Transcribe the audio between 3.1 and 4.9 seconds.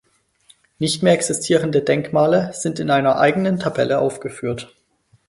eigenen Tabelle aufgeführt.